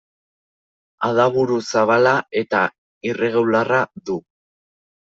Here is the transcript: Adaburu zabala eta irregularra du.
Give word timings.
Adaburu 1.07 1.59
zabala 1.75 2.15
eta 2.43 2.65
irregularra 3.13 3.87
du. 4.11 4.21